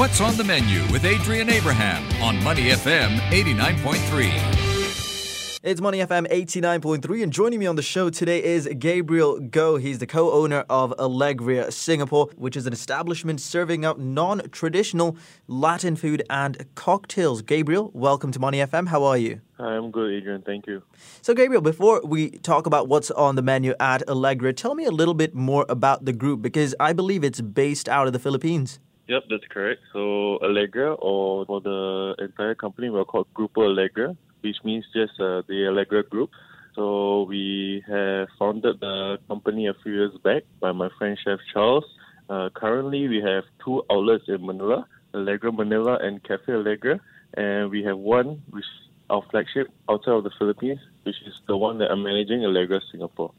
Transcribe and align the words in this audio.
What's 0.00 0.22
on 0.22 0.32
the 0.38 0.44
menu 0.44 0.80
with 0.90 1.04
Adrian 1.04 1.50
Abraham 1.50 2.02
on 2.22 2.42
Money 2.42 2.70
FM 2.70 3.18
89.3. 3.18 5.60
It's 5.62 5.82
Money 5.82 5.98
FM 5.98 6.26
89.3, 6.26 7.22
and 7.22 7.30
joining 7.30 7.60
me 7.60 7.66
on 7.66 7.76
the 7.76 7.82
show 7.82 8.08
today 8.08 8.42
is 8.42 8.66
Gabriel 8.78 9.38
Goh. 9.38 9.78
He's 9.78 9.98
the 9.98 10.06
co 10.06 10.32
owner 10.32 10.64
of 10.70 10.94
Alegria 10.98 11.70
Singapore, 11.70 12.30
which 12.36 12.56
is 12.56 12.66
an 12.66 12.72
establishment 12.72 13.42
serving 13.42 13.84
up 13.84 13.98
non 13.98 14.40
traditional 14.48 15.18
Latin 15.48 15.96
food 15.96 16.22
and 16.30 16.64
cocktails. 16.76 17.42
Gabriel, 17.42 17.90
welcome 17.92 18.32
to 18.32 18.38
Money 18.38 18.60
FM. 18.60 18.88
How 18.88 19.04
are 19.04 19.18
you? 19.18 19.42
Hi, 19.58 19.76
I'm 19.76 19.90
good, 19.90 20.14
Adrian. 20.14 20.40
Thank 20.40 20.66
you. 20.66 20.82
So, 21.20 21.34
Gabriel, 21.34 21.60
before 21.60 22.00
we 22.02 22.30
talk 22.38 22.64
about 22.64 22.88
what's 22.88 23.10
on 23.10 23.36
the 23.36 23.42
menu 23.42 23.74
at 23.78 24.00
Alegria, 24.08 24.56
tell 24.56 24.74
me 24.74 24.86
a 24.86 24.90
little 24.90 25.12
bit 25.12 25.34
more 25.34 25.66
about 25.68 26.06
the 26.06 26.14
group 26.14 26.40
because 26.40 26.74
I 26.80 26.94
believe 26.94 27.22
it's 27.22 27.42
based 27.42 27.86
out 27.86 28.06
of 28.06 28.14
the 28.14 28.18
Philippines. 28.18 28.78
Yep, 29.10 29.22
that's 29.28 29.48
correct. 29.50 29.80
So, 29.92 30.38
Allegra, 30.38 30.94
or 30.94 31.44
for 31.44 31.60
the 31.60 32.14
entire 32.18 32.54
company, 32.54 32.88
we're 32.90 33.04
called 33.04 33.26
Grupo 33.34 33.60
Allegra 33.70 34.16
which 34.42 34.56
means 34.64 34.84
just 34.94 35.12
uh, 35.20 35.42
the 35.48 35.66
Allegra 35.68 36.02
Group. 36.02 36.30
So 36.74 37.22
we 37.22 37.82
have 37.88 38.28
founded 38.38 38.80
the 38.80 39.18
company 39.28 39.66
a 39.66 39.74
few 39.82 39.92
years 39.92 40.16
back 40.22 40.44
by 40.60 40.72
my 40.72 40.88
friend 40.98 41.18
Chef 41.22 41.38
Charles. 41.52 41.84
Uh, 42.28 42.48
currently, 42.54 43.08
we 43.08 43.20
have 43.20 43.44
two 43.64 43.82
outlets 43.90 44.24
in 44.28 44.44
Manila, 44.46 44.86
Allegra 45.14 45.52
Manila 45.52 45.98
and 46.00 46.22
Cafe 46.22 46.52
Allegra, 46.52 47.00
and 47.34 47.70
we 47.70 47.82
have 47.84 47.98
one 47.98 48.42
which 48.50 48.64
our 49.10 49.22
flagship 49.30 49.66
outside 49.88 50.12
of 50.12 50.24
the 50.24 50.30
Philippines, 50.38 50.78
which 51.02 51.16
is 51.26 51.34
the 51.48 51.56
one 51.56 51.78
that 51.78 51.90
I'm 51.90 52.04
managing, 52.04 52.44
Allegra 52.44 52.80
Singapore. 52.92 53.32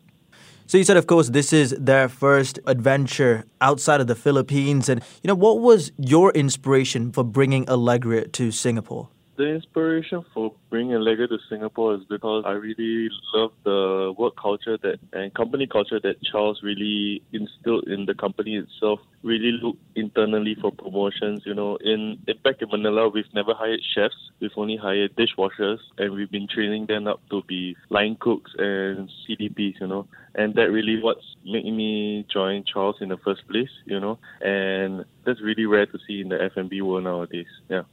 So 0.71 0.77
you 0.77 0.85
said, 0.85 0.95
of 0.95 1.05
course, 1.05 1.27
this 1.27 1.51
is 1.51 1.75
their 1.77 2.07
first 2.07 2.57
adventure 2.65 3.43
outside 3.59 3.99
of 3.99 4.07
the 4.07 4.15
Philippines, 4.15 4.87
and 4.87 5.01
you 5.21 5.27
know 5.27 5.35
what 5.35 5.59
was 5.59 5.91
your 5.97 6.31
inspiration 6.31 7.11
for 7.11 7.25
bringing 7.25 7.65
Alegria 7.65 8.31
to 8.31 8.51
Singapore? 8.51 9.09
The 9.41 9.47
inspiration 9.47 10.23
for 10.35 10.53
bringing 10.69 10.95
Allegra 10.95 11.27
to 11.27 11.39
Singapore 11.49 11.95
is 11.95 12.01
because 12.07 12.43
I 12.45 12.51
really 12.51 13.09
love 13.33 13.51
the 13.63 14.13
work 14.15 14.35
culture 14.39 14.77
that 14.77 14.99
and 15.13 15.33
company 15.33 15.65
culture 15.65 15.99
that 15.99 16.21
Charles 16.21 16.61
really 16.61 17.23
instilled 17.33 17.87
in 17.87 18.05
the 18.05 18.13
company 18.13 18.57
itself. 18.57 18.99
Really 19.23 19.53
look 19.53 19.77
internally 19.95 20.53
for 20.61 20.71
promotions. 20.71 21.41
You 21.43 21.55
know, 21.55 21.77
in, 21.77 22.19
in 22.27 22.37
back 22.43 22.61
in 22.61 22.69
Manila, 22.69 23.09
we've 23.09 23.33
never 23.33 23.55
hired 23.55 23.79
chefs. 23.95 24.29
We've 24.39 24.51
only 24.57 24.77
hired 24.77 25.15
dishwashers, 25.15 25.79
and 25.97 26.13
we've 26.13 26.29
been 26.29 26.47
training 26.47 26.85
them 26.85 27.07
up 27.07 27.27
to 27.31 27.41
be 27.41 27.75
line 27.89 28.17
cooks 28.19 28.51
and 28.59 29.09
CDPs. 29.27 29.81
You 29.81 29.87
know, 29.87 30.07
and 30.35 30.53
that 30.53 30.69
really 30.69 31.01
what's 31.01 31.25
making 31.43 31.75
me 31.75 32.27
join 32.31 32.63
Charles 32.63 32.97
in 33.01 33.09
the 33.09 33.17
first 33.17 33.47
place. 33.47 33.71
You 33.85 33.99
know, 33.99 34.19
and 34.39 35.03
that's 35.25 35.41
really 35.41 35.65
rare 35.65 35.87
to 35.87 35.97
see 36.05 36.21
in 36.21 36.29
the 36.29 36.39
F&B 36.43 36.83
world 36.83 37.05
nowadays. 37.05 37.49
Yeah 37.69 37.85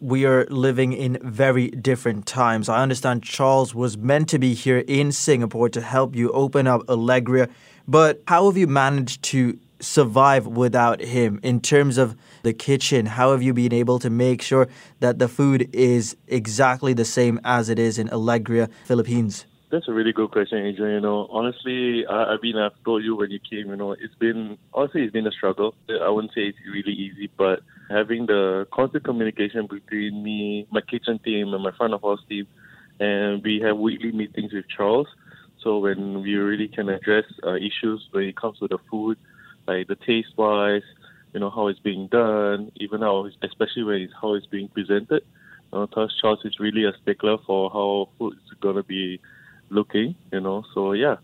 we 0.00 0.24
are 0.24 0.46
living 0.46 0.92
in 0.92 1.18
very 1.22 1.68
different 1.68 2.26
times. 2.26 2.68
I 2.68 2.82
understand 2.82 3.22
Charles 3.22 3.74
was 3.74 3.98
meant 3.98 4.28
to 4.30 4.38
be 4.38 4.54
here 4.54 4.82
in 4.88 5.12
Singapore 5.12 5.68
to 5.68 5.80
help 5.80 6.16
you 6.16 6.30
open 6.32 6.66
up 6.66 6.82
Alegria, 6.88 7.48
but 7.86 8.22
how 8.26 8.46
have 8.46 8.56
you 8.56 8.66
managed 8.66 9.22
to 9.24 9.58
survive 9.80 10.46
without 10.46 11.00
him 11.00 11.40
in 11.42 11.60
terms 11.60 11.98
of 11.98 12.16
the 12.42 12.52
kitchen? 12.52 13.06
How 13.06 13.32
have 13.32 13.42
you 13.42 13.52
been 13.52 13.72
able 13.72 13.98
to 13.98 14.10
make 14.10 14.42
sure 14.42 14.68
that 15.00 15.18
the 15.18 15.28
food 15.28 15.68
is 15.74 16.16
exactly 16.28 16.94
the 16.94 17.04
same 17.04 17.40
as 17.44 17.68
it 17.68 17.78
is 17.78 17.98
in 17.98 18.08
Alegria, 18.08 18.68
Philippines? 18.84 19.46
That's 19.70 19.86
a 19.86 19.92
really 19.92 20.12
good 20.12 20.32
question, 20.32 20.58
Adrian. 20.66 20.94
You 20.94 21.00
know, 21.00 21.28
honestly, 21.30 22.04
I, 22.06 22.34
I 22.34 22.36
mean, 22.42 22.56
I've 22.56 22.72
told 22.84 23.04
you 23.04 23.16
when 23.16 23.30
you 23.30 23.38
came, 23.38 23.68
you 23.68 23.76
know, 23.76 23.92
it's 23.92 24.14
been, 24.18 24.58
honestly, 24.74 25.02
it's 25.02 25.12
been 25.12 25.26
a 25.26 25.32
struggle. 25.32 25.74
I 25.88 26.08
wouldn't 26.08 26.34
say 26.34 26.42
it's 26.42 26.58
really 26.66 26.92
easy, 26.92 27.30
but 27.36 27.60
having 27.90 28.26
the 28.26 28.66
constant 28.72 29.04
communication 29.04 29.66
between 29.66 30.22
me, 30.22 30.66
my 30.70 30.80
kitchen 30.80 31.18
team, 31.18 31.52
and 31.52 31.62
my 31.62 31.72
front 31.72 31.92
of 31.92 32.02
house 32.02 32.20
team, 32.28 32.46
and 33.00 33.42
we 33.42 33.60
have 33.60 33.76
weekly 33.76 34.12
meetings 34.12 34.52
with 34.52 34.64
Charles. 34.74 35.08
So 35.62 35.78
when 35.78 36.22
we 36.22 36.34
really 36.36 36.68
can 36.68 36.88
address 36.88 37.24
uh, 37.44 37.56
issues 37.56 38.08
when 38.12 38.24
it 38.24 38.36
comes 38.36 38.58
to 38.60 38.68
the 38.68 38.78
food, 38.90 39.18
like 39.66 39.88
the 39.88 39.96
taste 39.96 40.36
wise, 40.36 40.82
you 41.34 41.40
know, 41.40 41.50
how 41.50 41.68
it's 41.68 41.78
being 41.80 42.06
done, 42.08 42.72
even 42.76 43.02
how, 43.02 43.28
especially 43.42 43.84
when 43.84 43.96
it's 43.96 44.12
how 44.20 44.34
it's 44.34 44.46
being 44.46 44.68
presented. 44.68 45.22
You 45.72 45.80
know, 45.80 46.08
Charles 46.20 46.40
is 46.44 46.58
really 46.58 46.84
a 46.84 46.92
stickler 47.02 47.36
for 47.46 47.70
how 47.70 48.08
food 48.18 48.34
is 48.34 48.58
going 48.60 48.76
to 48.76 48.82
be 48.82 49.20
looking, 49.68 50.14
you 50.32 50.40
know. 50.40 50.64
So 50.74 50.92
yeah, 50.92 51.16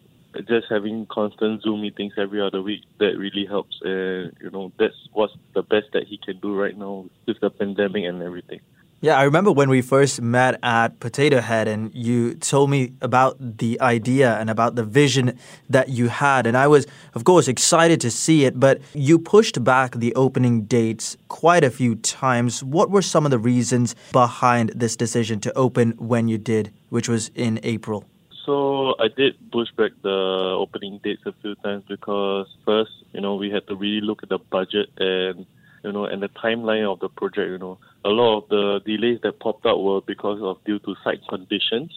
just 0.49 0.67
having 0.69 1.07
constant 1.07 1.63
Zoom 1.63 1.83
meetings 1.83 2.15
every 2.17 2.41
other 2.41 2.63
week 2.63 2.83
that 2.99 3.17
really 3.17 3.47
helps. 3.47 3.79
And 3.83 4.33
you 4.41 4.51
know, 4.51 4.73
that's 4.79 4.95
what's 5.13 5.35
the 5.55 5.63
best 5.63 5.87
that 5.93 6.05
he 6.07 6.19
can 6.19 6.39
do 6.41 6.55
right 6.55 6.77
now 6.77 7.07
with 7.27 7.41
the 7.41 7.51
pandemic 7.51 8.05
and 8.05 8.23
everything. 8.23 8.61
Yeah, 9.03 9.19
I 9.19 9.25
remember 9.25 9.53
when 9.53 9.69
we 9.69 9.83
first 9.83 10.23
met 10.23 10.59
at 10.63 11.01
Potato 11.01 11.41
Head 11.41 11.69
and 11.69 11.95
you 11.95 12.35
told 12.35 12.71
me 12.71 12.95
about 13.03 13.37
the 13.59 13.79
idea 13.83 14.39
and 14.39 14.49
about 14.49 14.75
the 14.75 14.85
vision 14.85 15.39
that 15.69 15.91
you 15.91 16.09
had. 16.09 16.47
And 16.47 16.57
I 16.57 16.67
was, 16.67 16.87
of 17.15 17.25
course, 17.25 17.47
excited 17.47 18.01
to 18.01 18.11
see 18.11 18.47
it, 18.47 18.59
but 18.59 18.81
you 18.95 19.19
pushed 19.19 19.63
back 19.63 19.97
the 19.97 20.15
opening 20.15 20.63
dates 20.63 21.15
quite 21.29 21.63
a 21.63 21.71
few 21.71 21.97
times. 21.97 22.65
What 22.65 22.91
were 22.91 23.03
some 23.03 23.27
of 23.27 23.31
the 23.31 23.39
reasons 23.39 23.95
behind 24.13 24.71
this 24.75 24.97
decision 24.97 25.41
to 25.41 25.53
open 25.53 25.93
when 25.99 26.27
you 26.27 26.39
did, 26.39 26.73
which 26.89 27.07
was 27.07 27.31
in 27.35 27.61
April? 27.65 28.07
So 28.47 28.95
I 29.01 29.09
did 29.09 29.34
push 29.51 29.69
back 29.77 29.91
the 30.03 30.57
opening 30.57 31.01
dates 31.03 31.23
a 31.27 31.34
few 31.43 31.57
times 31.57 31.83
because 31.89 32.47
first, 32.65 32.93
you 33.12 33.21
know, 33.21 33.34
we 33.34 33.51
had 33.51 33.67
to 33.67 33.75
really 33.75 34.01
look 34.01 34.23
at 34.23 34.29
the 34.29 34.39
budget 34.39 34.89
and 34.99 35.45
you 35.83 35.93
know 35.93 36.05
and 36.05 36.23
the 36.23 36.29
timeline 36.29 36.91
of 36.91 37.01
the 37.01 37.09
project. 37.09 37.51
You 37.51 37.59
know, 37.59 37.79
a 38.05 38.09
lot 38.09 38.39
of 38.39 38.49
the 38.49 38.81
delays 38.87 39.19
that 39.25 39.41
popped 39.41 39.67
up 39.67 39.79
were 39.79 40.01
because 40.01 40.41
of 40.41 40.62
due 40.65 40.79
to 40.79 40.95
site 41.03 41.27
conditions. 41.29 41.91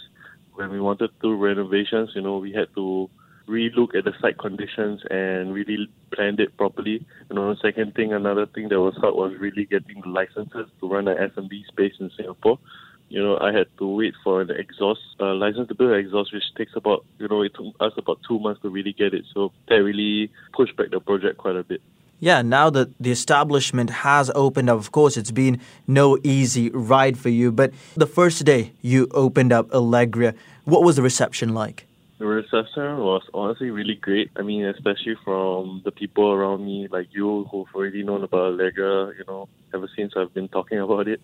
When 0.56 0.72
we 0.72 0.82
wanted 0.82 1.10
to 1.10 1.14
do 1.22 1.36
renovations, 1.36 2.10
you 2.16 2.22
know, 2.22 2.40
we 2.40 2.52
had 2.52 2.74
to 2.76 3.10
relook 3.48 3.96
at 3.96 4.06
the 4.06 4.14
site 4.20 4.40
conditions 4.40 5.02
and 5.10 5.54
really 5.54 5.88
planned 6.12 6.40
it 6.40 6.58
properly. 6.58 7.06
You 7.30 7.36
know, 7.36 7.54
the 7.54 7.60
second 7.62 7.94
thing, 7.94 8.12
another 8.12 8.48
thing 8.48 8.70
that 8.70 8.80
was 8.80 8.96
hard 8.96 9.14
was 9.14 9.34
really 9.40 9.66
getting 9.66 10.02
the 10.02 10.10
licenses 10.10 10.68
to 10.80 10.90
run 10.90 11.08
an 11.08 11.18
F&B 11.18 11.64
space 11.70 11.94
in 12.00 12.12
Singapore 12.18 12.60
you 13.09 13.22
know, 13.22 13.38
I 13.40 13.52
had 13.52 13.68
to 13.80 13.88
wait 13.88 14.14
for 14.24 14.42
an 14.42 14.52
exhaust 14.52 15.02
uh, 15.20 15.34
license 15.34 15.68
to 15.68 15.75
build 15.75 15.92
an 15.92 16.00
exhaust, 16.00 16.31
which 16.31 16.44
takes 16.56 16.75
about, 16.75 17.06
you 17.18 17.28
know, 17.28 17.42
it 17.42 17.53
took 17.56 17.75
us 17.80 17.94
about 17.97 18.20
two 18.28 18.40
months 18.40 18.62
to 18.62 18.70
really 18.70 18.94
get 18.94 19.14
it. 19.14 19.25
So 19.34 19.52
that 19.68 19.75
really 19.75 20.31
pushed 20.53 20.75
back 20.78 20.92
the 20.92 21.00
project 21.00 21.38
quite 21.38 21.56
a 21.56 21.64
bit. 21.64 21.81
Yeah, 22.19 22.42
now 22.42 22.69
that 22.72 22.90
the 23.00 23.12
establishment 23.12 23.90
has 23.90 24.30
opened 24.36 24.69
up, 24.69 24.78
of 24.78 24.92
course, 24.92 25.16
it's 25.16 25.31
been 25.31 25.62
no 25.88 26.18
easy 26.22 26.69
ride 26.69 27.18
for 27.18 27.30
you. 27.30 27.52
But 27.52 27.72
the 27.96 28.06
first 28.08 28.44
day 28.46 28.74
you 28.81 29.08
opened 29.12 29.53
up 29.53 29.69
Alegria, 29.72 30.36
what 30.66 30.84
was 30.84 30.98
the 30.98 31.02
reception 31.02 31.53
like? 31.53 31.88
The 32.19 32.25
reception 32.25 32.98
was 32.98 33.24
honestly 33.34 33.72
really 33.72 33.96
great. 33.96 34.30
I 34.36 34.42
mean, 34.42 34.66
especially 34.66 35.16
from 35.24 35.81
the 35.86 35.92
people 35.92 36.34
around 36.34 36.66
me, 36.66 36.90
like 36.92 37.08
you, 37.12 37.48
who've 37.50 37.74
already 37.74 38.03
known 38.03 38.24
about 38.24 38.52
Allegra, 38.52 39.14
you 39.18 39.24
know, 39.25 39.48
ever 39.74 39.90
since 39.96 40.14
I've 40.18 40.34
been 40.34 40.50
talking 40.50 40.80
about 40.88 41.08
it. 41.08 41.22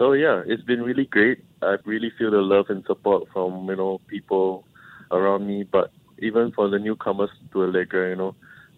So 0.00 0.14
yeah, 0.14 0.42
it's 0.46 0.62
been 0.62 0.80
really 0.80 1.04
great. 1.04 1.44
I 1.60 1.76
really 1.84 2.10
feel 2.16 2.30
the 2.30 2.38
love 2.38 2.70
and 2.70 2.82
support 2.86 3.28
from 3.34 3.68
you 3.68 3.76
know 3.76 4.00
people 4.06 4.64
around 5.10 5.46
me, 5.46 5.64
but 5.64 5.92
even 6.20 6.52
for 6.52 6.70
the 6.70 6.78
newcomers 6.78 7.28
to 7.52 7.64
Allegra, 7.64 8.08
you 8.08 8.16
know, 8.16 8.34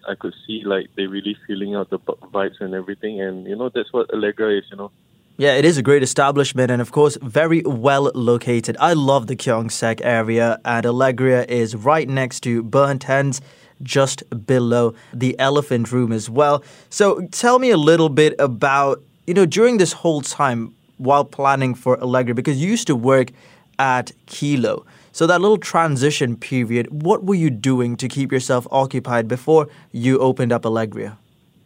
I 0.08 0.16
could 0.16 0.34
see 0.44 0.62
like 0.64 0.88
they 0.96 1.06
really 1.06 1.36
feeling 1.46 1.76
out 1.76 1.90
the 1.90 2.00
vibes 2.00 2.60
and 2.60 2.74
everything, 2.74 3.20
and 3.20 3.46
you 3.46 3.54
know 3.54 3.70
that's 3.72 3.92
what 3.92 4.12
Allegra 4.12 4.58
is, 4.58 4.64
you 4.72 4.76
know. 4.76 4.90
Yeah, 5.36 5.54
it 5.54 5.64
is 5.64 5.78
a 5.78 5.82
great 5.82 6.02
establishment 6.02 6.70
and, 6.72 6.82
of 6.82 6.90
course, 6.90 7.16
very 7.22 7.62
well 7.62 8.10
located. 8.14 8.76
I 8.80 8.92
love 8.92 9.28
the 9.28 9.36
Keong 9.36 9.68
Saik 9.68 10.00
area, 10.02 10.58
and 10.64 10.84
Alegria 10.84 11.44
is 11.48 11.76
right 11.76 12.08
next 12.08 12.40
to 12.40 12.64
Burnt 12.64 13.08
Ends, 13.08 13.40
just 13.82 14.24
below 14.44 14.94
the 15.14 15.38
Elephant 15.38 15.92
Room 15.92 16.12
as 16.12 16.28
well. 16.28 16.62
So, 16.90 17.26
tell 17.30 17.60
me 17.60 17.70
a 17.70 17.78
little 17.78 18.08
bit 18.08 18.34
about, 18.38 19.02
you 19.26 19.34
know, 19.34 19.46
during 19.46 19.78
this 19.78 19.92
whole 19.92 20.20
time, 20.20 20.74
while 21.02 21.24
planning 21.24 21.74
for 21.74 21.96
Alegria? 21.98 22.34
Because 22.34 22.60
you 22.62 22.70
used 22.70 22.86
to 22.86 22.96
work 22.96 23.32
at 23.78 24.12
Kilo. 24.26 24.84
So 25.12 25.26
that 25.26 25.40
little 25.40 25.58
transition 25.58 26.36
period, 26.36 27.02
what 27.02 27.24
were 27.24 27.34
you 27.34 27.50
doing 27.50 27.96
to 27.96 28.08
keep 28.08 28.32
yourself 28.32 28.66
occupied 28.70 29.28
before 29.28 29.68
you 29.90 30.18
opened 30.18 30.52
up 30.52 30.62
Alegria? 30.62 31.18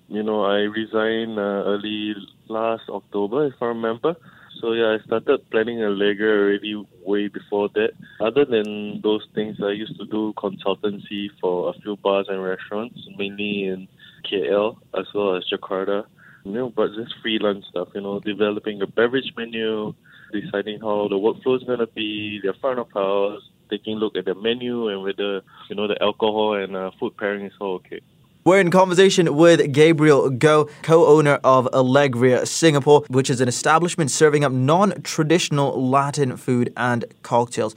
You 0.08 0.22
know, 0.22 0.44
I 0.44 0.60
resigned 0.82 1.38
uh, 1.38 1.62
early 1.72 2.14
last 2.48 2.88
October, 2.88 3.46
if 3.46 3.54
I 3.60 3.66
remember. 3.66 4.16
So 4.60 4.72
yeah, 4.72 4.96
I 4.96 5.04
started 5.04 5.48
planning 5.50 5.78
Alegria 5.78 6.32
already 6.32 6.86
way 7.04 7.28
before 7.28 7.68
that. 7.74 7.90
Other 8.20 8.44
than 8.44 9.00
those 9.02 9.26
things, 9.34 9.58
I 9.62 9.72
used 9.72 9.98
to 9.98 10.06
do 10.06 10.32
consultancy 10.36 11.28
for 11.40 11.70
a 11.70 11.72
few 11.80 11.96
bars 11.96 12.26
and 12.28 12.42
restaurants, 12.42 12.98
mainly 13.18 13.64
in 13.64 13.86
KL 14.24 14.76
as 14.98 15.06
well 15.14 15.36
as 15.36 15.44
Jakarta 15.52 16.06
you 16.46 16.52
know, 16.52 16.70
but 16.70 16.94
just 16.94 17.14
freelance 17.20 17.66
stuff, 17.68 17.88
you 17.94 18.00
know, 18.00 18.20
developing 18.20 18.80
a 18.80 18.86
beverage 18.86 19.32
menu, 19.36 19.92
deciding 20.32 20.80
how 20.80 21.08
the 21.08 21.16
workflow 21.16 21.56
is 21.56 21.64
going 21.64 21.80
to 21.80 21.88
be, 21.88 22.40
their 22.42 22.54
front 22.54 22.78
of 22.78 22.90
house, 22.92 23.42
taking 23.68 23.96
a 23.96 23.98
look 23.98 24.16
at 24.16 24.24
the 24.26 24.34
menu 24.34 24.88
and 24.88 25.02
whether, 25.02 25.42
you 25.68 25.74
know, 25.74 25.88
the 25.88 26.00
alcohol 26.00 26.54
and 26.54 26.76
uh, 26.76 26.90
food 27.00 27.16
pairing 27.16 27.46
is 27.46 27.52
all 27.60 27.74
okay. 27.74 28.00
We're 28.44 28.60
in 28.60 28.70
conversation 28.70 29.34
with 29.34 29.72
Gabriel 29.72 30.30
Goh, 30.30 30.70
co 30.82 31.06
owner 31.06 31.40
of 31.42 31.68
Alegria 31.72 32.46
Singapore, 32.46 33.02
which 33.08 33.28
is 33.28 33.40
an 33.40 33.48
establishment 33.48 34.12
serving 34.12 34.44
up 34.44 34.52
non 34.52 35.02
traditional 35.02 35.90
Latin 35.90 36.36
food 36.36 36.72
and 36.76 37.04
cocktails. 37.24 37.74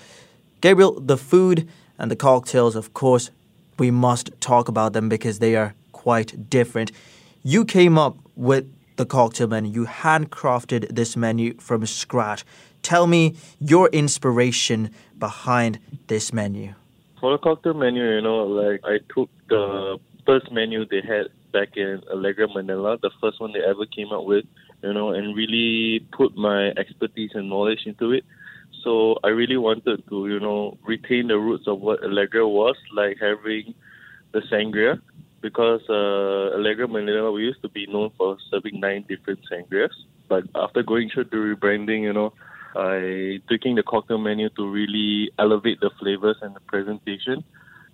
Gabriel, 0.62 1.00
the 1.00 1.18
food 1.18 1.68
and 1.98 2.12
the 2.12 2.15
cocktails, 2.15 2.75
of 2.75 2.94
course, 2.94 3.31
we 3.80 3.89
must 3.89 4.30
talk 4.42 4.68
about 4.68 4.94
them 4.94 5.10
because 5.10 5.39
they 5.39 5.56
are 5.56 5.74
quite 5.92 6.51
different. 6.51 6.92
You 7.42 7.65
came 7.65 7.98
up 7.98 8.18
with 8.39 8.65
the 8.95 9.06
cocktail 9.06 9.47
menu, 9.47 9.69
you 9.69 9.86
handcrafted 9.86 10.95
this 10.95 11.18
menu 11.18 11.56
from 11.59 11.86
scratch. 11.86 12.45
Tell 12.81 13.06
me 13.06 13.36
your 13.59 13.89
inspiration 13.89 14.91
behind 15.18 15.80
this 16.07 16.31
menu. 16.31 16.74
For 17.19 17.33
the 17.33 17.38
cocktail 17.38 17.74
menu, 17.74 18.01
you 18.01 18.21
know, 18.21 18.45
like 18.45 18.80
I 18.86 19.00
took 19.13 19.30
the 19.50 20.00
first 20.25 20.51
menu 20.53 20.86
they 20.86 21.01
had 21.01 21.27
back 21.51 21.75
in 21.75 22.01
Alegria 22.13 22.47
Manila, 22.53 22.97
the 23.01 23.12
first 23.19 23.41
one 23.41 23.51
they 23.51 23.59
ever 23.59 23.86
came 23.86 24.07
out 24.13 24.25
with, 24.25 24.45
you 24.83 24.94
know, 24.94 25.09
and 25.09 25.36
really 25.36 26.00
put 26.13 26.38
my 26.38 26.69
expertise 26.77 27.31
and 27.33 27.50
knowledge 27.50 27.86
into 27.86 28.13
it. 28.13 28.24
So 28.83 29.18
I 29.21 29.30
really 29.30 29.57
wanted 29.57 30.07
to, 30.07 30.27
you 30.27 30.39
know, 30.39 30.77
retain 30.86 31.27
the 31.27 31.38
roots 31.38 31.68
of 31.68 31.81
what 31.81 32.01
Alegria 32.01 32.47
was, 32.47 32.77
like 32.94 33.18
having 33.19 33.75
the 34.31 34.39
sangria, 34.50 35.01
because 35.41 35.81
uh, 35.89 36.57
Alegria 36.57 36.88
Manila, 36.88 37.31
we 37.31 37.44
used 37.44 37.62
to 37.62 37.69
be 37.69 37.88
known 37.88 38.12
for 38.18 38.38
serving 38.51 38.80
nine 38.80 39.06
different 39.07 39.39
sangrias. 39.51 39.94
But 40.27 40.44
after 40.56 40.83
going 40.83 41.09
through 41.09 41.25
the 41.25 41.38
rebranding, 41.38 42.01
you 42.01 42.13
know, 42.13 42.33
I 42.75 43.41
tweaking 43.47 43.75
the 43.75 43.83
cocktail 43.83 44.19
menu 44.19 44.50
to 44.50 44.69
really 44.69 45.31
elevate 45.39 45.80
the 45.80 45.89
flavors 46.00 46.38
and 46.41 46.56
the 46.56 46.59
presentation. 46.62 47.44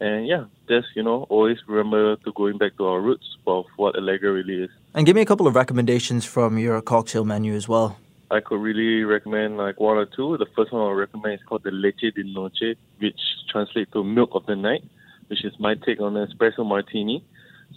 And 0.02 0.28
yeah, 0.28 0.46
just, 0.68 0.88
you 0.96 1.04
know, 1.04 1.26
always 1.30 1.58
remember 1.68 2.18
to 2.18 2.34
going 2.34 2.58
back 2.58 2.76
to 2.78 2.86
our 2.86 3.00
roots 3.00 3.38
of 3.48 3.66
what 3.78 3.96
Alegria 3.96 4.34
really 4.34 4.64
is. 4.64 4.70
And 4.94 5.06
give 5.06 5.16
me 5.16 5.22
a 5.22 5.26
couple 5.26 5.48
of 5.48 5.56
recommendations 5.56 6.26
from 6.26 6.58
your 6.58 6.82
cocktail 6.82 7.24
menu 7.24 7.54
as 7.54 7.70
well. 7.70 7.98
I 8.32 8.42
could 8.42 8.60
really 8.60 9.04
recommend 9.04 9.58
like 9.58 9.80
one 9.80 9.98
or 9.98 10.06
two. 10.06 10.38
The 10.38 10.48
first 10.56 10.74
one 10.74 10.82
I 10.82 10.92
recommend 10.92 11.36
is 11.36 11.46
called 11.48 11.64
the 11.64 11.72
Leche 11.72 12.14
de 12.14 12.24
Noche, 12.24 12.76
which 12.98 13.20
translates 13.50 13.92
to 13.94 14.04
milk 14.04 14.32
of 14.34 14.46
the 14.48 14.56
night, 14.56 14.84
which 15.28 15.46
is 15.46 15.54
my 15.60 15.76
take 15.76 16.02
on 16.02 16.18
an 16.18 16.28
espresso 16.28 16.66
martini. 16.66 17.24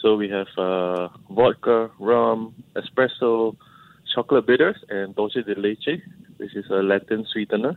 So 0.00 0.16
we 0.16 0.28
have 0.30 0.46
uh, 0.56 1.08
vodka, 1.30 1.90
rum, 1.98 2.54
espresso, 2.76 3.56
chocolate 4.14 4.46
bitters, 4.46 4.76
and 4.88 5.14
dulce 5.14 5.44
de 5.44 5.54
leche, 5.58 6.00
which 6.36 6.54
is 6.54 6.66
a 6.70 6.82
Latin 6.82 7.26
sweetener. 7.32 7.76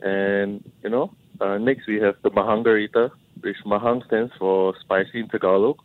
And, 0.00 0.64
you 0.82 0.90
know, 0.90 1.12
uh, 1.40 1.58
next 1.58 1.86
we 1.86 2.00
have 2.00 2.16
the 2.22 2.30
Mahangarita, 2.30 3.10
which 3.40 3.56
Mahang 3.64 4.04
stands 4.06 4.32
for 4.38 4.74
spicy 4.80 5.20
in 5.20 5.28
Tagalog. 5.28 5.78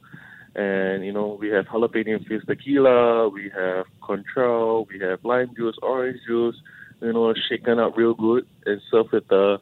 And, 0.56 1.06
you 1.06 1.14
know, 1.14 1.38
we 1.40 1.50
have 1.50 1.66
jalapeno 1.66 2.18
infused 2.18 2.48
tequila, 2.48 3.30
we 3.30 3.52
have 3.56 3.86
Cointreau, 4.02 4.88
we 4.90 5.00
have 5.00 5.24
lime 5.24 5.54
juice, 5.56 5.76
orange 5.84 6.20
juice, 6.28 6.56
you 7.02 7.14
know, 7.14 7.32
shaken 7.48 7.78
up 7.78 7.96
real 7.96 8.16
good 8.16 8.48
and 8.66 8.82
served 8.90 9.12
with 9.12 9.28
the 9.28 9.60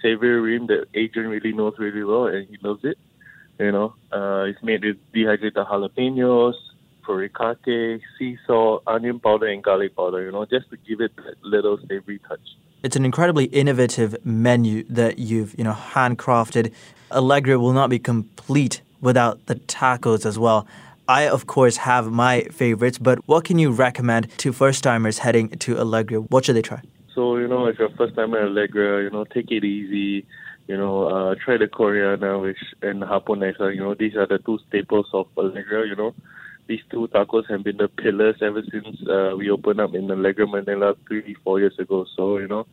savory 0.00 0.40
rim 0.40 0.66
that 0.68 0.86
Adrian 0.94 1.28
really 1.28 1.52
knows 1.52 1.74
really 1.78 2.02
well 2.02 2.26
and 2.26 2.48
he 2.48 2.56
loves 2.62 2.80
it. 2.84 2.96
You 3.58 3.72
know, 3.72 3.94
uh, 4.12 4.44
it's 4.44 4.62
made 4.62 4.84
with 4.84 4.98
dehydrated 5.12 5.54
jalapenos, 5.54 6.54
furikake, 7.04 8.00
sea 8.18 8.38
salt, 8.46 8.84
onion 8.86 9.18
powder, 9.18 9.46
and 9.46 9.64
garlic 9.64 9.96
powder, 9.96 10.24
you 10.24 10.30
know, 10.30 10.44
just 10.44 10.70
to 10.70 10.76
give 10.76 11.00
it 11.00 11.14
that 11.16 11.34
little 11.42 11.78
savory 11.88 12.20
touch. 12.28 12.40
It's 12.84 12.94
an 12.94 13.04
incredibly 13.04 13.46
innovative 13.46 14.14
menu 14.24 14.84
that 14.84 15.18
you've, 15.18 15.58
you 15.58 15.64
know, 15.64 15.72
handcrafted. 15.72 16.72
Alegria 17.10 17.58
will 17.58 17.72
not 17.72 17.90
be 17.90 17.98
complete 17.98 18.80
without 19.00 19.44
the 19.46 19.56
tacos 19.56 20.24
as 20.24 20.38
well. 20.38 20.66
I, 21.08 21.26
of 21.28 21.46
course, 21.46 21.78
have 21.78 22.12
my 22.12 22.42
favorites, 22.52 22.98
but 22.98 23.18
what 23.26 23.44
can 23.44 23.58
you 23.58 23.72
recommend 23.72 24.28
to 24.38 24.52
first 24.52 24.84
timers 24.84 25.18
heading 25.18 25.48
to 25.48 25.74
Alegria? 25.76 26.20
What 26.30 26.44
should 26.44 26.54
they 26.54 26.62
try? 26.62 26.82
So, 27.14 27.38
you 27.38 27.48
know, 27.48 27.66
if 27.66 27.78
you're 27.78 27.88
a 27.88 27.96
first 27.96 28.14
time 28.14 28.34
at 28.34 28.42
Alegria, 28.42 29.02
you 29.02 29.10
know, 29.10 29.24
take 29.24 29.50
it 29.50 29.64
easy. 29.64 30.26
You 30.68 30.76
know, 30.76 31.08
uh, 31.08 31.34
try 31.42 31.56
the 31.56 31.66
Koreana 31.66 32.40
which 32.40 32.58
and 32.82 33.02
Japonesa. 33.02 33.74
You 33.74 33.80
know, 33.80 33.94
these 33.94 34.14
are 34.16 34.26
the 34.26 34.38
two 34.38 34.58
staples 34.68 35.06
of 35.14 35.26
Alegria. 35.36 35.88
You 35.88 35.96
know, 35.96 36.14
these 36.66 36.82
two 36.90 37.08
tacos 37.08 37.48
have 37.50 37.64
been 37.64 37.78
the 37.78 37.88
pillars 37.88 38.36
ever 38.42 38.62
since 38.70 38.96
uh, 39.08 39.34
we 39.36 39.50
opened 39.50 39.80
up 39.80 39.94
in 39.94 40.08
Alegria 40.08 40.46
Manila 40.46 40.94
three, 41.08 41.34
four 41.42 41.58
years 41.58 41.78
ago. 41.78 42.04
So, 42.14 42.36
you 42.36 42.46
know, 42.46 42.66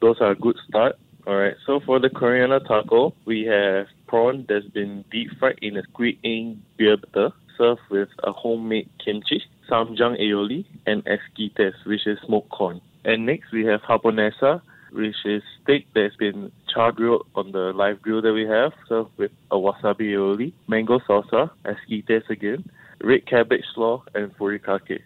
those 0.00 0.16
are 0.20 0.32
a 0.32 0.34
good 0.34 0.56
start. 0.68 0.96
All 1.28 1.36
right. 1.36 1.54
So 1.64 1.78
for 1.86 2.00
the 2.00 2.08
Koreana 2.08 2.66
taco, 2.66 3.14
we 3.24 3.44
have 3.44 3.86
prawn 4.08 4.44
that's 4.48 4.66
been 4.66 5.04
deep 5.12 5.30
fried 5.38 5.58
in 5.62 5.76
a 5.76 5.82
squid 5.84 6.18
ink 6.24 6.58
beer 6.76 6.96
butter, 6.96 7.32
served 7.56 7.82
with 7.90 8.08
a 8.24 8.32
homemade 8.32 8.88
kimchi, 9.04 9.42
ssamjang 9.70 10.18
aioli, 10.20 10.64
and 10.86 11.04
esquites, 11.04 11.74
which 11.86 12.06
is 12.06 12.18
smoked 12.26 12.50
corn. 12.50 12.80
And 13.04 13.26
next 13.26 13.52
we 13.52 13.64
have 13.66 13.82
japonesa, 13.82 14.60
which 14.92 15.16
is 15.24 15.42
steak 15.62 15.86
that's 15.94 16.16
been 16.16 16.50
char 16.72 16.92
grilled 16.92 17.26
on 17.34 17.52
the 17.52 17.72
live 17.72 18.00
grill 18.02 18.22
that 18.22 18.32
we 18.32 18.46
have, 18.46 18.72
served 18.88 19.10
with 19.16 19.30
a 19.50 19.56
wasabi 19.56 20.12
aioli, 20.12 20.52
mango 20.66 20.98
salsa, 21.00 21.50
esquites 21.64 22.28
again, 22.30 22.64
red 23.02 23.26
cabbage 23.26 23.64
slaw, 23.74 24.02
and 24.14 24.36
furikake. 24.36 25.00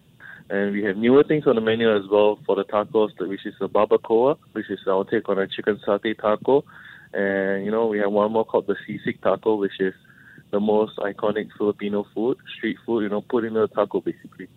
And 0.51 0.73
we 0.73 0.83
have 0.85 0.97
newer 0.97 1.25
things 1.25 1.47
on 1.47 1.55
the 1.55 1.61
menu 1.61 1.95
as 1.95 2.03
well 2.11 2.39
for 2.45 2.57
the 2.57 2.65
tacos, 2.65 3.11
which 3.19 3.47
is 3.47 3.55
a 3.61 3.69
barbacoa, 3.69 4.37
which 4.53 4.69
is 4.71 4.81
our 4.87 5.05
take 5.05 5.29
on 5.29 5.39
a 5.39 5.47
chicken 5.47 5.81
satay 5.87 6.19
taco. 6.19 6.65
And, 7.15 7.65
you 7.65 7.71
know, 7.71 7.87
we 7.87 7.99
have 7.99 8.13
one 8.13 8.33
more 8.33 8.45
called 8.45 8.67
the 8.67 8.77
sisig 8.87 9.21
taco, 9.23 9.57
which 9.57 9.81
is 9.81 9.95
the 10.51 10.61
most 10.61 10.97
iconic 10.99 11.49
Filipino 11.57 12.07
food, 12.15 12.37
street 12.57 12.77
food, 12.85 13.03
you 13.03 13.09
know, 13.09 13.23
put 13.23 13.45
in 13.45 13.57
a 13.57 13.67
taco 13.67 14.01
basically. 14.01 14.49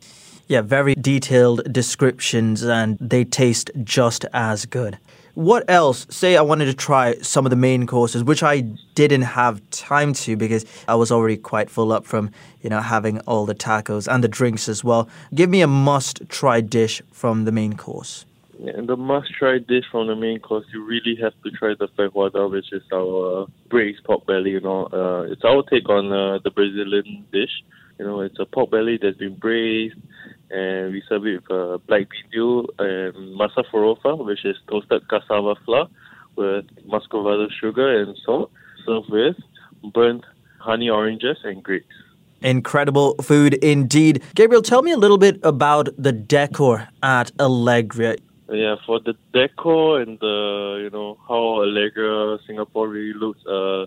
Yeah, 0.48 0.62
very 0.62 0.94
detailed 0.96 1.74
descriptions 1.74 2.64
and 2.64 2.98
they 3.00 3.24
taste 3.24 3.72
just 3.84 4.26
as 4.34 4.66
good. 4.66 5.00
What 5.34 5.64
else? 5.68 6.06
Say 6.10 6.38
I 6.38 6.42
wanted 6.42 6.66
to 6.66 6.74
try 6.74 7.16
some 7.16 7.46
of 7.46 7.50
the 7.50 7.56
main 7.56 7.88
courses, 7.88 8.24
which 8.24 8.44
I 8.44 8.62
didn't 8.94 9.24
have 9.24 9.60
time 9.72 10.14
to 10.14 10.38
because 10.38 10.66
I 10.88 10.96
was 10.96 11.12
already 11.12 11.36
quite 11.36 11.70
full 11.70 11.92
up 11.92 12.06
from, 12.06 12.32
you 12.62 12.70
know, 12.70 12.80
having 12.80 13.20
all 13.22 13.46
the 13.46 13.56
tacos 13.56 14.08
and 14.08 14.24
the 14.24 14.28
drinks 14.28 14.70
as 14.70 14.84
well. 14.84 15.10
Give 15.34 15.50
me 15.50 15.62
a 15.62 15.68
must 15.68 16.30
try 16.30 16.62
dish 16.62 17.02
from 17.12 17.46
the 17.46 17.52
main 17.52 17.76
course. 17.76 18.26
And 18.60 18.88
the 18.88 18.96
must-try 18.96 19.60
dish 19.60 19.84
from 19.92 20.08
the 20.08 20.16
main 20.16 20.40
course, 20.40 20.66
you 20.74 20.86
really 20.86 21.16
have 21.22 21.34
to 21.44 21.52
try 21.52 21.74
the 21.78 21.90
feijoada, 21.90 22.50
which 22.50 22.72
is 22.72 22.84
our 22.94 23.42
uh, 23.42 23.46
braised 23.68 24.04
pork 24.06 24.26
belly. 24.26 24.52
You 24.52 24.62
know, 24.62 24.86
uh, 24.86 25.32
it's 25.32 25.44
our 25.44 25.62
take 25.64 25.90
on 25.90 26.12
uh, 26.12 26.40
the 26.44 26.52
Brazilian 26.52 27.26
dish. 27.34 27.52
You 28.00 28.06
know, 28.06 28.22
it's 28.22 28.40
a 28.40 28.46
pork 28.46 28.72
belly 28.72 28.98
that's 29.02 29.18
been 29.18 29.36
braised, 29.36 29.96
and 30.52 30.92
we 30.92 31.02
serve 31.08 31.26
it 31.26 31.42
with 31.42 31.52
uh, 31.52 31.78
black 31.88 32.10
bean 32.10 32.24
stew 32.30 32.68
and 32.80 33.14
masa 33.40 33.64
farofa, 33.72 34.24
which 34.26 34.46
is 34.46 34.56
toasted 34.70 35.08
cassava 35.10 35.56
flour 35.66 35.88
with 36.36 36.66
muscovado 36.86 37.48
sugar 37.52 38.02
and 38.02 38.18
salt, 38.26 38.52
served 38.86 39.10
with 39.10 39.36
burnt 39.94 40.24
honey 40.60 40.90
oranges 40.90 41.38
and 41.44 41.64
grapes. 41.64 41.96
Incredible 42.42 43.16
food 43.22 43.56
indeed. 43.56 44.22
Gabriel, 44.36 44.62
tell 44.62 44.82
me 44.82 44.92
a 44.92 44.98
little 44.98 45.18
bit 45.18 45.40
about 45.44 45.90
the 45.98 46.12
decor 46.12 46.90
at 47.02 47.32
Alegria. 47.38 48.18
Yeah, 48.50 48.76
for 48.86 49.00
the 49.00 49.16
decor 49.34 50.02
and 50.02 50.20
the 50.20 50.82
you 50.84 50.90
know 50.92 51.18
how 51.28 51.64
Alegria 51.64 52.38
Singapore 52.46 52.88
really 52.88 53.18
looks. 53.18 53.44
Uh, 53.46 53.86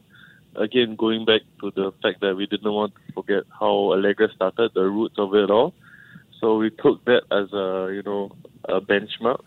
again, 0.56 0.96
going 0.96 1.24
back 1.24 1.42
to 1.60 1.70
the 1.70 1.92
fact 2.02 2.20
that 2.22 2.34
we 2.34 2.46
didn't 2.46 2.72
want 2.72 2.92
to 2.94 3.12
forget 3.12 3.44
how 3.58 3.92
Alegria 3.92 4.28
started, 4.34 4.72
the 4.74 4.82
roots 4.82 5.14
of 5.18 5.34
it 5.34 5.50
all. 5.50 5.74
So 6.40 6.58
we 6.58 6.70
took 6.70 7.04
that 7.06 7.22
as 7.30 7.52
a 7.52 7.92
you 7.94 8.02
know 8.04 8.30
a 8.64 8.80
benchmark, 8.80 9.42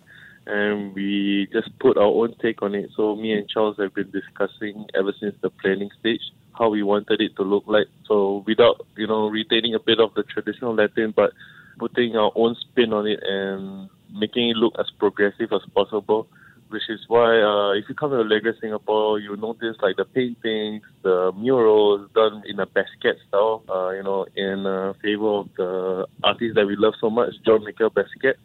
and 0.45 0.93
we 0.93 1.47
just 1.51 1.69
put 1.79 1.97
our 1.97 2.03
own 2.03 2.35
take 2.41 2.61
on 2.61 2.75
it. 2.75 2.89
So 2.95 3.15
me 3.15 3.33
and 3.33 3.47
Charles 3.49 3.77
have 3.79 3.93
been 3.93 4.11
discussing 4.11 4.85
ever 4.93 5.13
since 5.19 5.35
the 5.41 5.49
planning 5.49 5.89
stage 5.99 6.21
how 6.57 6.69
we 6.69 6.83
wanted 6.83 7.21
it 7.21 7.35
to 7.37 7.43
look 7.43 7.63
like. 7.67 7.87
So 8.07 8.43
without 8.45 8.85
you 8.97 9.07
know 9.07 9.27
retaining 9.27 9.75
a 9.75 9.79
bit 9.79 9.99
of 9.99 10.13
the 10.15 10.23
traditional 10.23 10.75
Latin, 10.75 11.13
but 11.15 11.31
putting 11.79 12.15
our 12.15 12.31
own 12.35 12.55
spin 12.61 12.93
on 12.93 13.07
it 13.07 13.19
and 13.23 13.89
making 14.13 14.49
it 14.49 14.57
look 14.57 14.73
as 14.79 14.87
progressive 14.99 15.51
as 15.53 15.61
possible. 15.73 16.27
Which 16.71 16.89
is 16.89 17.01
why 17.07 17.41
uh, 17.41 17.71
if 17.73 17.85
you 17.89 17.95
come 17.95 18.11
to 18.11 18.17
Alegria 18.23 18.53
Singapore, 18.61 19.19
you 19.19 19.35
notice 19.35 19.75
like 19.81 19.97
the 19.97 20.05
paintings, 20.05 20.83
the 21.03 21.33
murals 21.35 22.09
done 22.15 22.43
in 22.47 22.59
a 22.61 22.65
Basquiat 22.65 23.17
style, 23.27 23.63
uh, 23.69 23.89
you 23.89 24.03
know, 24.03 24.25
in 24.35 24.65
uh, 24.65 24.93
favor 25.01 25.27
of 25.41 25.49
the 25.57 26.07
artist 26.23 26.55
that 26.55 26.65
we 26.65 26.77
love 26.77 26.93
so 27.01 27.09
much, 27.09 27.33
Jean-Michel 27.45 27.89
Basquiat. 27.91 28.35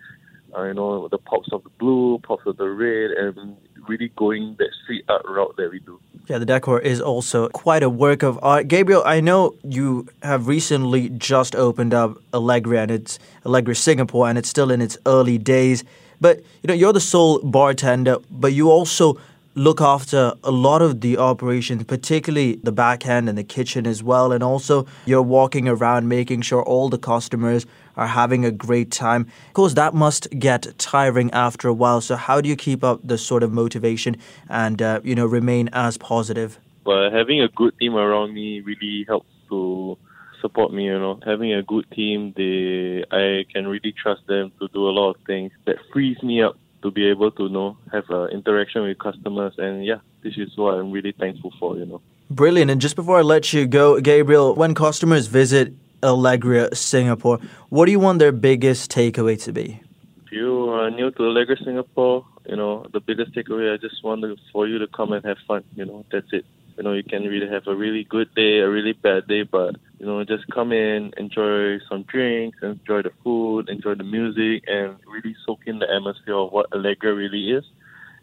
Uh, 0.56 0.64
you 0.64 0.74
know, 0.74 1.06
the 1.08 1.18
pops 1.18 1.48
of 1.52 1.62
the 1.62 1.70
blue, 1.78 2.18
pops 2.18 2.46
of 2.46 2.56
the 2.56 2.68
red, 2.68 3.10
and 3.12 3.56
really 3.88 4.10
going 4.16 4.56
that 4.58 4.70
street 4.82 5.04
art 5.08 5.22
route 5.28 5.54
that 5.56 5.70
we 5.70 5.78
do. 5.80 6.00
Yeah, 6.26 6.38
the 6.38 6.46
decor 6.46 6.80
is 6.80 7.00
also 7.00 7.48
quite 7.50 7.82
a 7.82 7.90
work 7.90 8.22
of 8.22 8.38
art. 8.42 8.66
Gabriel, 8.68 9.02
I 9.06 9.20
know 9.20 9.54
you 9.62 10.08
have 10.22 10.48
recently 10.48 11.08
just 11.10 11.54
opened 11.54 11.94
up 11.94 12.18
Alegria 12.32 12.82
and 12.82 12.90
it's 12.90 13.18
Alegria 13.44 13.76
Singapore 13.76 14.28
and 14.28 14.36
it's 14.36 14.48
still 14.48 14.70
in 14.70 14.80
its 14.80 14.98
early 15.06 15.38
days. 15.38 15.84
But 16.20 16.40
you 16.62 16.68
know, 16.68 16.74
you're 16.74 16.92
the 16.92 17.00
sole 17.00 17.40
bartender, 17.40 18.18
but 18.30 18.52
you 18.52 18.70
also 18.70 19.18
look 19.56 19.80
after 19.80 20.34
a 20.44 20.50
lot 20.50 20.82
of 20.82 21.00
the 21.00 21.16
operations, 21.16 21.82
particularly 21.84 22.56
the 22.62 22.70
back 22.70 23.06
end 23.06 23.28
and 23.28 23.36
the 23.36 23.44
kitchen 23.44 23.86
as 23.86 24.02
well. 24.02 24.30
And 24.30 24.42
also, 24.42 24.86
you're 25.06 25.22
walking 25.22 25.66
around 25.66 26.08
making 26.08 26.42
sure 26.42 26.62
all 26.62 26.88
the 26.88 26.98
customers 26.98 27.66
are 27.96 28.06
having 28.06 28.44
a 28.44 28.50
great 28.50 28.90
time. 28.90 29.22
Of 29.48 29.54
course, 29.54 29.74
that 29.74 29.94
must 29.94 30.28
get 30.38 30.78
tiring 30.78 31.30
after 31.32 31.68
a 31.68 31.72
while. 31.72 32.00
So, 32.00 32.16
how 32.16 32.40
do 32.40 32.48
you 32.48 32.56
keep 32.56 32.84
up 32.84 33.00
the 33.02 33.18
sort 33.18 33.42
of 33.42 33.52
motivation 33.52 34.16
and, 34.48 34.80
uh, 34.80 35.00
you 35.02 35.14
know, 35.14 35.26
remain 35.26 35.70
as 35.72 35.96
positive? 35.96 36.58
Well, 36.84 37.10
having 37.10 37.40
a 37.40 37.48
good 37.48 37.76
team 37.78 37.96
around 37.96 38.34
me 38.34 38.60
really 38.60 39.04
helps 39.08 39.30
to 39.48 39.98
support 40.46 40.72
me, 40.72 40.84
you 40.84 40.98
know. 40.98 41.18
Having 41.24 41.52
a 41.54 41.62
good 41.62 41.86
team, 41.98 42.18
they 42.36 43.04
I 43.24 43.44
can 43.52 43.64
really 43.74 43.92
trust 44.02 44.22
them 44.26 44.52
to 44.58 44.68
do 44.76 44.82
a 44.90 44.92
lot 44.98 45.08
of 45.14 45.16
things 45.26 45.52
that 45.66 45.76
frees 45.92 46.20
me 46.22 46.42
up 46.42 46.56
to 46.82 46.90
be 46.90 47.04
able 47.14 47.30
to 47.38 47.44
you 47.44 47.54
know 47.58 47.76
have 47.92 48.08
an 48.10 48.30
interaction 48.38 48.80
with 48.82 48.98
customers 48.98 49.54
and 49.58 49.84
yeah, 49.90 50.00
this 50.22 50.34
is 50.36 50.56
what 50.56 50.74
I'm 50.74 50.90
really 50.96 51.12
thankful 51.12 51.52
for, 51.58 51.76
you 51.76 51.86
know. 51.86 52.00
Brilliant. 52.30 52.70
And 52.70 52.80
just 52.80 52.96
before 52.96 53.18
I 53.18 53.22
let 53.22 53.52
you 53.52 53.66
go, 53.66 54.00
Gabriel, 54.00 54.54
when 54.54 54.74
customers 54.74 55.28
visit 55.28 55.72
Alegria 56.02 56.74
Singapore, 56.74 57.38
what 57.68 57.86
do 57.86 57.92
you 57.92 58.00
want 58.00 58.18
their 58.18 58.32
biggest 58.32 58.90
takeaway 58.90 59.40
to 59.44 59.52
be? 59.52 59.80
If 60.26 60.32
you 60.32 60.70
are 60.70 60.90
new 60.90 61.10
to 61.12 61.22
Alegria 61.22 61.62
Singapore, 61.64 62.26
you 62.48 62.56
know, 62.56 62.86
the 62.92 63.00
biggest 63.00 63.32
takeaway 63.32 63.72
I 63.72 63.76
just 63.76 64.02
want 64.02 64.24
for 64.52 64.66
you 64.66 64.78
to 64.78 64.88
come 64.88 65.12
and 65.12 65.24
have 65.24 65.38
fun, 65.46 65.62
you 65.74 65.84
know, 65.84 66.04
that's 66.10 66.32
it. 66.32 66.44
You 66.76 66.82
know, 66.82 66.92
you 66.92 67.02
can 67.02 67.22
really 67.24 67.48
have 67.48 67.66
a 67.66 67.74
really 67.74 68.04
good 68.04 68.34
day, 68.34 68.58
a 68.58 68.68
really 68.68 68.92
bad 68.92 69.26
day, 69.26 69.44
but 69.44 69.76
you 69.98 70.06
know, 70.06 70.22
just 70.24 70.46
come 70.48 70.72
in, 70.72 71.12
enjoy 71.16 71.78
some 71.88 72.02
drinks, 72.02 72.58
enjoy 72.62 73.02
the 73.02 73.12
food, 73.24 73.68
enjoy 73.68 73.94
the 73.94 74.04
music, 74.04 74.64
and 74.66 74.96
really 75.06 75.34
soak 75.46 75.60
in 75.66 75.78
the 75.78 75.90
atmosphere 75.90 76.34
of 76.34 76.52
what 76.52 76.70
Alegria 76.70 77.16
really 77.16 77.50
is. 77.52 77.64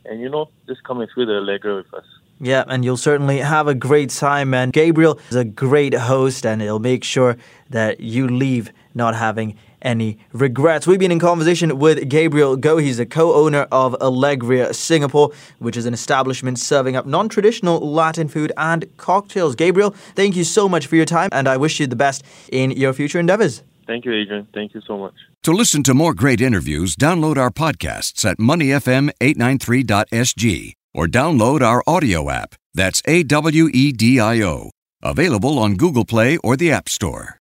And 0.05 0.22
you 0.22 0.29
know, 0.29 0.50
just 0.67 0.83
come 0.83 1.00
and 1.01 1.10
feel 1.15 1.25
the 1.25 1.33
Alegria 1.33 1.77
with 1.77 1.93
us. 1.93 2.05
Yeah, 2.39 2.63
and 2.67 2.83
you'll 2.83 2.98
certainly 2.98 3.39
have 3.39 3.67
a 3.67 3.75
great 3.75 4.10
time. 4.10 4.53
And 4.53 4.74
Gabriel 4.74 5.19
is 5.29 5.36
a 5.36 5.45
great 5.45 5.93
host, 5.93 6.45
and 6.45 6.62
he'll 6.62 6.79
make 6.79 7.03
sure 7.03 7.38
that 7.69 8.01
you 8.01 8.27
leave 8.27 8.72
not 8.93 9.15
having 9.15 9.57
any 9.83 10.17
regrets. 10.31 10.87
We've 10.87 10.99
been 10.99 11.11
in 11.11 11.19
conversation 11.19 11.77
with 11.77 12.09
Gabriel 12.09 12.57
Goh. 12.57 12.81
He's 12.81 12.99
a 12.99 13.05
co 13.05 13.33
owner 13.33 13.67
of 13.71 13.95
Alegria 14.01 14.73
Singapore, 14.73 15.31
which 15.59 15.77
is 15.77 15.85
an 15.85 15.93
establishment 15.93 16.57
serving 16.59 16.95
up 16.95 17.05
non 17.05 17.29
traditional 17.29 17.79
Latin 17.79 18.27
food 18.27 18.51
and 18.57 18.85
cocktails. 18.97 19.55
Gabriel, 19.55 19.91
thank 20.15 20.35
you 20.35 20.43
so 20.43 20.67
much 20.67 20.87
for 20.87 20.95
your 20.95 21.05
time, 21.05 21.29
and 21.31 21.47
I 21.47 21.57
wish 21.57 21.79
you 21.79 21.85
the 21.87 21.95
best 21.95 22.23
in 22.51 22.71
your 22.71 22.93
future 22.93 23.19
endeavors. 23.19 23.63
Thank 23.85 24.05
you, 24.05 24.13
Adrian. 24.13 24.47
Thank 24.53 24.73
you 24.73 24.81
so 24.87 24.97
much. 24.97 25.13
To 25.43 25.51
listen 25.51 25.83
to 25.83 25.93
more 25.93 26.13
great 26.13 26.39
interviews, 26.41 26.95
download 26.95 27.37
our 27.37 27.51
podcasts 27.51 28.23
at 28.23 28.37
moneyfm893.sg 28.37 30.71
or 30.93 31.07
download 31.07 31.61
our 31.61 31.83
audio 31.85 32.29
app. 32.29 32.55
That's 32.73 33.01
A 33.05 33.23
W 33.23 33.69
E 33.73 33.91
D 33.91 34.17
I 34.19 34.41
O. 34.41 34.69
Available 35.01 35.59
on 35.59 35.75
Google 35.75 36.05
Play 36.05 36.37
or 36.37 36.55
the 36.55 36.71
App 36.71 36.87
Store. 36.87 37.41